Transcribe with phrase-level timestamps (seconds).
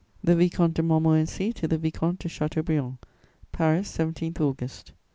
[0.23, 2.97] THE VICOMTE DE MONTMORENCY TO THE VICOMTE DE CHATEAUBRIAND
[3.51, 4.93] "PARIS, 17 _August.